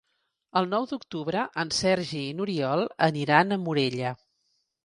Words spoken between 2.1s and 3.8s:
i n'Oriol aniran a